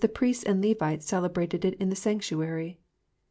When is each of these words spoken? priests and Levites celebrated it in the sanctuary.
priests 0.15 0.43
and 0.43 0.63
Levites 0.65 1.05
celebrated 1.05 1.63
it 1.63 1.75
in 1.75 1.89
the 1.89 1.95
sanctuary. 1.95 2.75